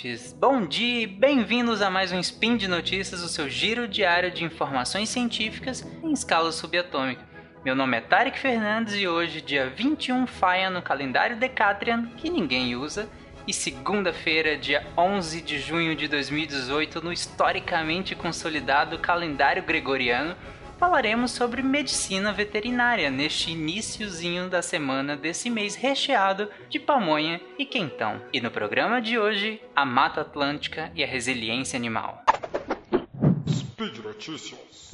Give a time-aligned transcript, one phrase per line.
[0.00, 0.32] ouvintes!
[0.32, 4.44] Bom dia e bem-vindos a mais um Spin de Notícias, o seu giro diário de
[4.44, 7.22] informações científicas em escala subatômica.
[7.64, 12.74] Meu nome é Tarek Fernandes e hoje, dia 21 Faia no calendário Decatrian, que ninguém
[12.74, 13.08] usa,
[13.46, 20.34] e segunda-feira, dia 11 de junho de 2018, no historicamente consolidado calendário gregoriano,
[20.80, 28.22] falaremos sobre medicina veterinária neste iníciozinho da semana desse mês recheado de pamonha e quentão.
[28.32, 32.24] E no programa de hoje, a Mata Atlântica e a resiliência animal.
[33.46, 34.90] Speed Notícias.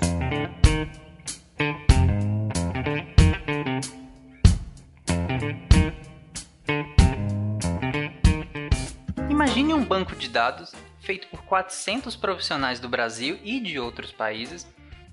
[9.30, 14.66] Imagine um banco de dados feito por 400 profissionais do Brasil e de outros países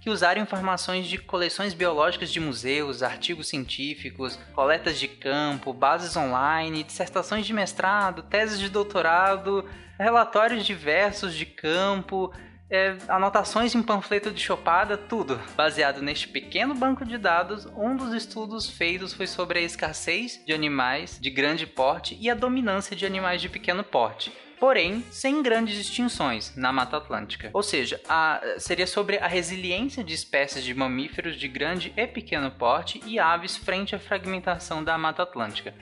[0.03, 6.83] que usaram informações de coleções biológicas de museus, artigos científicos, coletas de campo, bases online,
[6.83, 9.63] dissertações de mestrado, teses de doutorado,
[9.97, 12.33] relatórios diversos de campo,
[12.73, 15.39] é, anotações em panfleto de chopada, tudo.
[15.55, 20.51] Baseado neste pequeno banco de dados, um dos estudos feitos foi sobre a escassez de
[20.51, 25.77] animais de grande porte e a dominância de animais de pequeno porte porém sem grandes
[25.77, 27.49] extinções na Mata Atlântica.
[27.51, 32.49] Ou seja, a, seria sobre a resiliência de espécies de mamíferos de grande e pequeno
[32.49, 35.73] porte e aves frente à fragmentação da Mata Atlântica.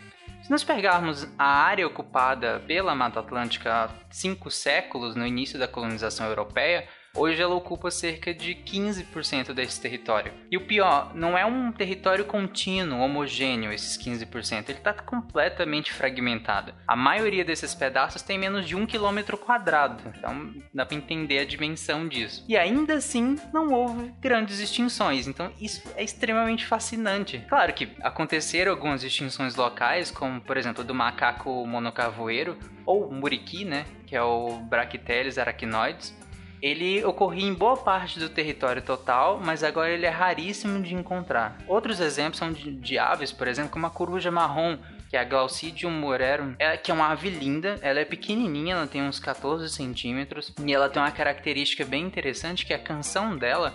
[0.52, 6.28] Nós pegarmos a área ocupada pela Mata Atlântica há cinco séculos, no início da colonização
[6.28, 10.32] europeia, Hoje ela ocupa cerca de 15% desse território.
[10.50, 14.70] E o pior, não é um território contínuo, homogêneo, esses 15%.
[14.70, 16.74] Ele está completamente fragmentado.
[16.88, 20.02] A maioria desses pedaços tem menos de um quilômetro quadrado.
[20.18, 22.46] Então dá para entender a dimensão disso.
[22.48, 25.28] E ainda assim, não houve grandes extinções.
[25.28, 27.44] Então isso é extremamente fascinante.
[27.50, 33.86] Claro que aconteceram algumas extinções locais, como por exemplo do macaco monocavoeiro, ou muriqui, né?
[34.08, 36.22] Que é o Brachyteles arachnoides
[36.62, 41.58] ele ocorria em boa parte do território total, mas agora ele é raríssimo de encontrar.
[41.68, 44.78] Outros exemplos são de, de aves, por exemplo, como a coruja marrom,
[45.10, 48.88] que é a Glaucidium morerum, é, que é uma ave linda, ela é pequenininha, ela
[48.88, 53.74] tem uns 14 centímetros, e ela tem uma característica bem interessante, que a canção dela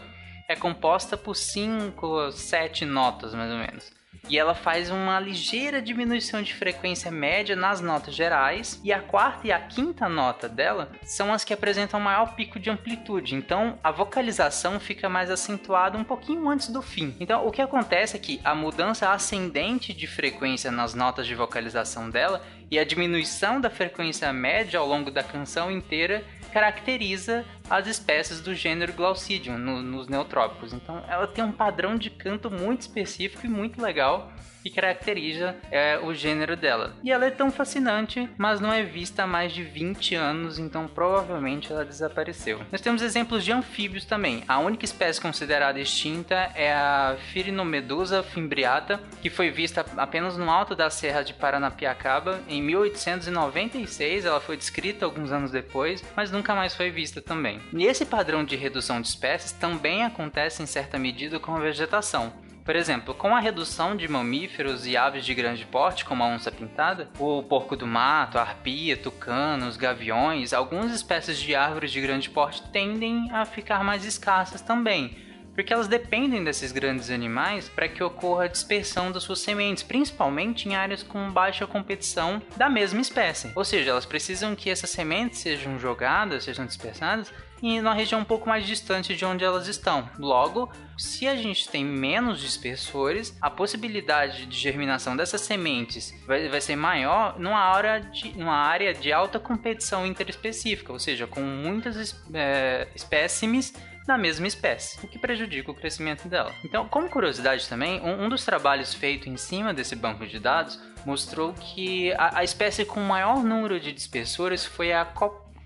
[0.49, 3.97] é composta por 5, 7 notas, mais ou menos
[4.29, 9.47] e ela faz uma ligeira diminuição de frequência média nas notas gerais, e a quarta
[9.47, 13.91] e a quinta nota dela são as que apresentam maior pico de amplitude, então a
[13.91, 17.15] vocalização fica mais acentuada um pouquinho antes do fim.
[17.21, 22.11] Então o que acontece é que a mudança ascendente de frequência nas notas de vocalização
[22.11, 28.41] dela e a diminuição da frequência média ao longo da canção inteira caracteriza as espécies
[28.41, 30.73] do gênero Glaucidium no, nos neotrópicos.
[30.73, 34.33] Então ela tem um padrão de canto muito específico e muito legal
[34.67, 36.97] que caracteriza é, o gênero dela.
[37.05, 40.89] E ela é tão fascinante, mas não é vista há mais de 20 anos, então
[40.89, 42.61] provavelmente ela desapareceu.
[42.73, 44.43] Nós temos exemplos de anfíbios também.
[44.49, 50.75] A única espécie considerada extinta é a Phrynomedusa fimbriata, que foi vista apenas no alto
[50.75, 54.25] da Serra de Paranapiacaba em 1896.
[54.25, 57.56] Ela foi descrita alguns anos depois, mas nunca mais foi vista também.
[57.73, 62.33] E esse padrão de redução de espécies também acontece em certa medida com a vegetação.
[62.67, 66.51] Por exemplo, com a redução de mamíferos e aves de grande porte, como a onça
[66.51, 72.29] pintada, o porco do mato, a arpia, tucanos, gaviões, algumas espécies de árvores de grande
[72.29, 75.17] porte tendem a ficar mais escassas também,
[75.55, 80.69] porque elas dependem desses grandes animais para que ocorra a dispersão das suas sementes, principalmente
[80.69, 83.53] em áreas com baixa competição da mesma espécie.
[83.55, 88.25] Ou seja, elas precisam que essas sementes sejam jogadas, sejam dispersadas e numa região um
[88.25, 90.09] pouco mais distante de onde elas estão.
[90.19, 96.61] Logo, se a gente tem menos dispersores, a possibilidade de germinação dessas sementes vai, vai
[96.61, 102.15] ser maior numa área, de, numa área de alta competição interespecífica, ou seja, com muitas
[102.33, 103.75] é, espécimes
[104.07, 106.55] da mesma espécie, o que prejudica o crescimento dela.
[106.65, 111.53] Então, como curiosidade também, um, dos trabalhos feito em cima desse banco de dados mostrou
[111.53, 115.05] que a, a espécie com maior número de dispersores foi a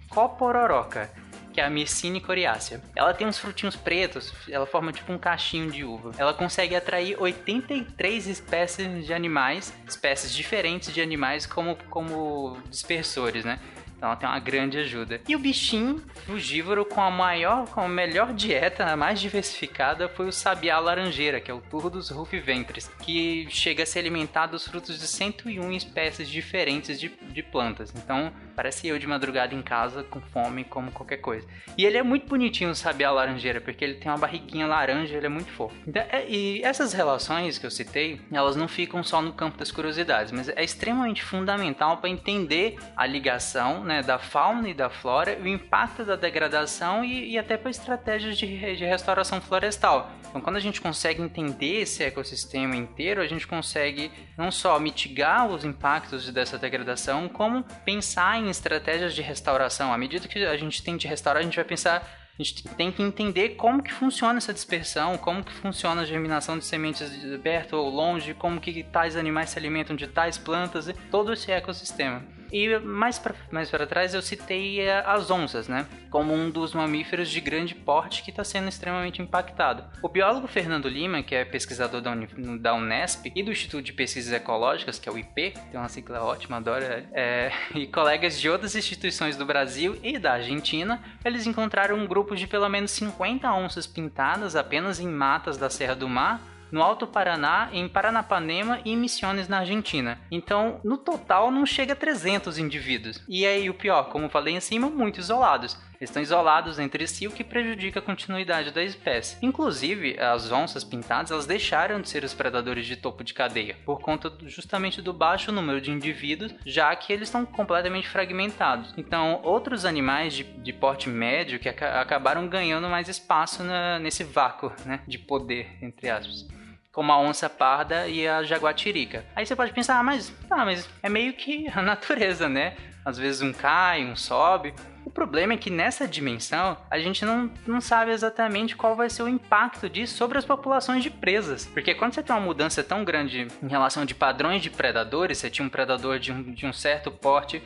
[0.08, 1.10] Copororoca,
[1.52, 2.80] que é a Myrcine coriácea.
[2.94, 6.12] Ela tem uns frutinhos pretos, ela forma tipo um cachinho de uva.
[6.18, 13.58] Ela consegue atrair 83 espécies de animais, espécies diferentes de animais como, como dispersores, né?
[14.00, 15.20] Então ela tem uma grande ajuda.
[15.28, 20.26] E o bichinho frugívoro com a maior, com a melhor dieta, a mais diversificada, foi
[20.26, 24.98] o sabiá laranjeira, que é o Turdus rufiventris, que chega a se alimentar dos frutos
[24.98, 27.92] de 101 espécies diferentes de, de plantas.
[27.94, 31.46] Então parece eu de madrugada em casa com fome, como qualquer coisa.
[31.76, 35.26] E ele é muito bonitinho, o sabiá laranjeira, porque ele tem uma barriguinha laranja, ele
[35.26, 35.74] é muito fofo.
[35.86, 39.70] Então, é, e essas relações que eu citei, elas não ficam só no campo das
[39.70, 45.36] curiosidades, mas é extremamente fundamental para entender a ligação né, da fauna e da flora,
[45.42, 48.46] o impacto da degradação e, e até para estratégias de,
[48.76, 50.12] de restauração florestal.
[50.28, 55.48] Então, quando a gente consegue entender esse ecossistema inteiro, a gente consegue não só mitigar
[55.48, 59.92] os impactos dessa degradação, como pensar em estratégias de restauração.
[59.92, 62.06] À medida que a gente tem de restaurar, a gente vai pensar
[62.38, 66.56] a gente tem que entender como que funciona essa dispersão, como que funciona a germinação
[66.56, 67.10] de sementes
[67.42, 72.22] perto ou longe, como que tais animais se alimentam de tais plantas, todo esse ecossistema.
[72.52, 75.86] E mais para mais trás eu citei eh, as onças, né?
[76.10, 79.84] Como um dos mamíferos de grande porte que está sendo extremamente impactado.
[80.02, 82.12] O biólogo Fernando Lima, que é pesquisador da,
[82.58, 86.22] da Unesp e do Instituto de Pesquisas Ecológicas, que é o IP, tem uma sigla
[86.22, 91.96] ótima, adoro, é, e colegas de outras instituições do Brasil e da Argentina, eles encontraram
[91.96, 96.49] um grupo de pelo menos 50 onças pintadas apenas em matas da Serra do Mar
[96.70, 100.18] no Alto Paraná, em Paranapanema e em Misiones na Argentina.
[100.30, 103.22] Então, no total, não chega a 300 indivíduos.
[103.28, 105.76] E aí, o pior, como falei em cima, muito isolados.
[106.00, 109.36] Eles estão isolados entre si, o que prejudica a continuidade da espécie.
[109.42, 114.00] Inclusive, as onças pintadas elas deixaram de ser os predadores de topo de cadeia, por
[114.00, 118.94] conta justamente do baixo número de indivíduos, já que eles estão completamente fragmentados.
[118.96, 124.24] Então, outros animais de, de porte médio que ac acabaram ganhando mais espaço na, nesse
[124.24, 126.48] vácuo né, de poder, entre aspas
[126.92, 129.24] como a onça parda e a jaguatirica.
[129.34, 132.76] Aí você pode pensar, ah, mas, ah, mas é meio que a natureza, né?
[133.04, 134.74] Às vezes um cai, um sobe.
[135.04, 139.22] O problema é que nessa dimensão a gente não, não sabe exatamente qual vai ser
[139.22, 141.66] o impacto disso sobre as populações de presas.
[141.66, 145.48] Porque quando você tem uma mudança tão grande em relação de padrões de predadores, você
[145.48, 147.62] tinha um predador de um, de um certo porte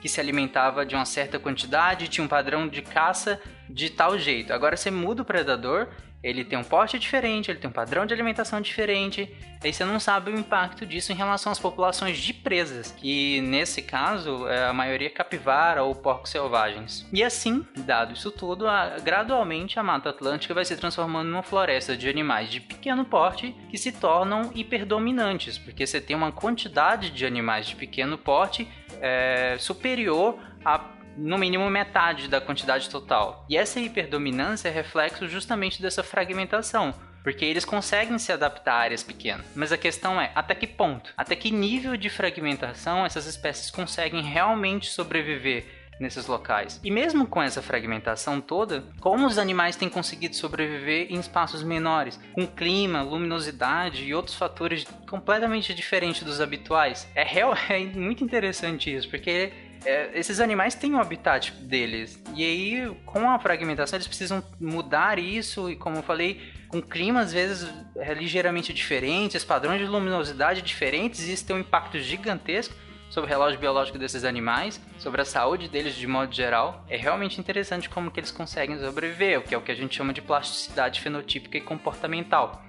[0.00, 4.52] que se alimentava de uma certa quantidade, tinha um padrão de caça de tal jeito.
[4.52, 5.88] Agora você muda o predador
[6.26, 9.32] ele tem um porte diferente, ele tem um padrão de alimentação diferente,
[9.62, 13.80] aí você não sabe o impacto disso em relação às populações de presas, que nesse
[13.80, 17.06] caso é a maioria capivara ou porcos selvagens.
[17.12, 21.96] E assim, dado isso tudo, a, gradualmente a Mata Atlântica vai se transformando numa floresta
[21.96, 27.24] de animais de pequeno porte que se tornam hiperdominantes, porque você tem uma quantidade de
[27.24, 28.68] animais de pequeno porte
[29.00, 33.44] é, superior a no mínimo metade da quantidade total.
[33.48, 39.02] E essa hiperdominância é reflexo justamente dessa fragmentação, porque eles conseguem se adaptar a áreas
[39.02, 39.46] pequenas.
[39.54, 44.22] Mas a questão é até que ponto, até que nível de fragmentação essas espécies conseguem
[44.22, 45.64] realmente sobreviver
[45.98, 46.80] nesses locais.
[46.84, 52.20] E mesmo com essa fragmentação toda, como os animais têm conseguido sobreviver em espaços menores,
[52.32, 57.08] com clima, luminosidade e outros fatores completamente diferentes dos habituais?
[57.14, 59.52] É, real, é muito interessante isso, porque
[59.86, 62.20] é, esses animais têm o um habitat deles.
[62.34, 65.70] E aí, com a fragmentação, eles precisam mudar isso.
[65.70, 71.26] E como eu falei, com climas às vezes é, ligeiramente diferentes, padrões de luminosidade diferentes,
[71.26, 72.74] e isso tem um impacto gigantesco
[73.08, 76.84] sobre o relógio biológico desses animais, sobre a saúde deles de modo geral.
[76.88, 79.96] É realmente interessante como que eles conseguem sobreviver, o que é o que a gente
[79.96, 82.64] chama de plasticidade fenotípica e comportamental.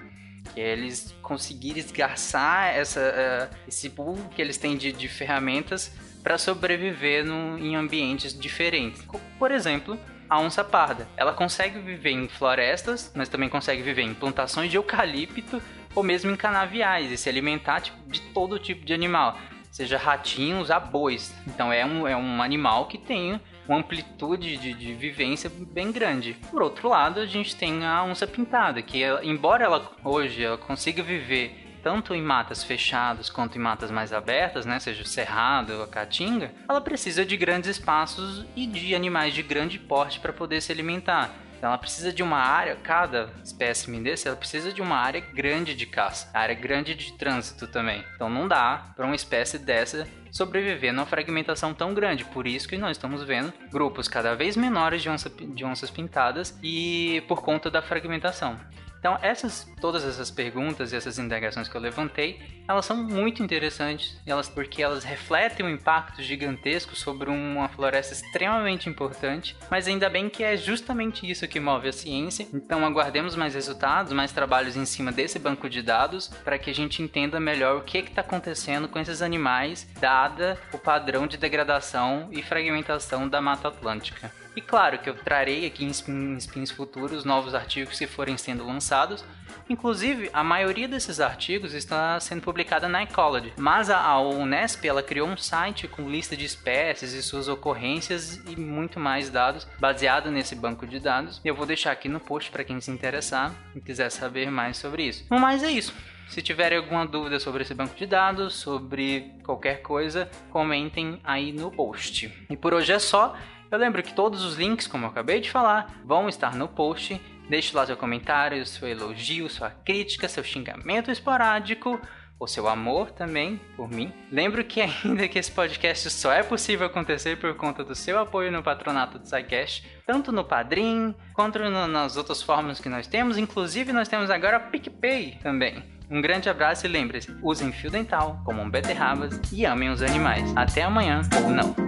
[0.54, 5.92] Que é eles conseguirem esgarçar essa, uh, esse pool que eles têm de, de ferramentas
[6.28, 9.02] para sobreviver no, em ambientes diferentes.
[9.40, 9.98] Por exemplo,
[10.30, 11.08] a onça parda.
[11.16, 15.62] Ela consegue viver em florestas, mas também consegue viver em plantações de eucalipto
[15.96, 19.38] ou mesmo em canaviais e se alimentar tipo, de todo tipo de animal,
[19.72, 21.34] seja ratinhos a bois.
[21.48, 26.36] Então é um, é um animal que tem uma amplitude de, de vivência bem grande.
[26.52, 30.58] Por outro lado, a gente tem a onça pintada, que ela, embora ela hoje ela
[30.58, 35.72] consiga viver tanto em matas fechadas quanto em matas mais abertas, né, seja o cerrado
[35.72, 40.34] ou a caatinga, ela precisa de grandes espaços e de animais de grande porte para
[40.34, 41.34] poder se alimentar.
[41.58, 45.74] Então ela precisa de uma área, cada espécime desse, ela precisa de uma área grande
[45.74, 48.04] de caça, área grande de trânsito também.
[48.16, 52.26] Então não dá para uma espécie dessa sobreviver numa fragmentação tão grande.
[52.26, 56.60] Por isso que nós estamos vendo grupos cada vez menores de, onça, de onças pintadas
[56.62, 58.60] e por conta da fragmentação.
[59.08, 64.20] Então, essas, todas essas perguntas e essas indagações que eu levantei, elas são muito interessantes,
[64.26, 70.28] elas porque elas refletem um impacto gigantesco sobre uma floresta extremamente importante, mas ainda bem
[70.28, 72.46] que é justamente isso que move a ciência.
[72.54, 76.76] Então, aguardemos mais resultados, mais trabalhos em cima desse banco de dados, para que a
[76.76, 82.28] gente entenda melhor o que está acontecendo com esses animais, dada o padrão de degradação
[82.34, 84.30] e fragmentação da Mata Atlântica.
[84.58, 85.92] E claro que eu trarei aqui em
[86.40, 89.24] spins futuros novos artigos que forem sendo lançados.
[89.70, 95.28] Inclusive, a maioria desses artigos está sendo publicada na Ecology, mas a Unesp ela criou
[95.28, 100.56] um site com lista de espécies e suas ocorrências e muito mais dados baseado nesse
[100.56, 101.40] banco de dados.
[101.46, 105.04] Eu vou deixar aqui no post para quem se interessar e quiser saber mais sobre
[105.04, 105.24] isso.
[105.30, 105.94] Mas é isso.
[106.30, 111.72] Se tiverem alguma dúvida sobre esse banco de dados, sobre qualquer coisa, comentem aí no
[111.72, 112.34] post.
[112.50, 113.36] E por hoje é só.
[113.72, 117.22] Eu lembro que todos os links, como eu acabei de falar, vão estar no post.
[117.50, 122.00] Deixe lá seu comentário, seu elogio, sua crítica, seu xingamento esporádico
[122.40, 124.14] ou seu amor também por mim.
[124.32, 128.52] Lembro que ainda que esse podcast só é possível acontecer por conta do seu apoio
[128.52, 133.38] no patronato do SciCast, tanto no Padrim quanto no, nas outras formas que nós temos,
[133.38, 135.84] inclusive nós temos agora PicPay também.
[136.10, 140.54] Um grande abraço e lembre-se, usem fio dental, comam beterrabas e amem os animais.
[140.56, 141.87] Até amanhã ou não.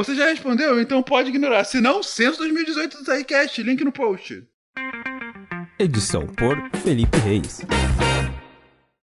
[0.00, 0.80] Você já respondeu?
[0.80, 1.62] Então pode ignorar.
[1.64, 4.42] Se não, censo 2018 do TRCast, link no post.
[5.78, 7.60] Edição por Felipe Reis.